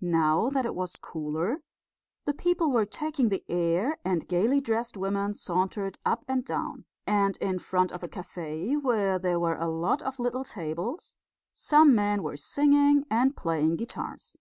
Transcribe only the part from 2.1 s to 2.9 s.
the people were